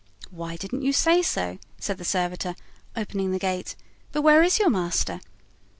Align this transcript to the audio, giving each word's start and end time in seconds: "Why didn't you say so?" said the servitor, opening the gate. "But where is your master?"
"Why 0.31 0.55
didn't 0.55 0.81
you 0.81 0.93
say 0.93 1.21
so?" 1.21 1.59
said 1.79 1.99
the 1.99 2.03
servitor, 2.03 2.55
opening 2.95 3.29
the 3.29 3.37
gate. 3.37 3.75
"But 4.11 4.23
where 4.23 4.41
is 4.41 4.57
your 4.57 4.71
master?" 4.71 5.19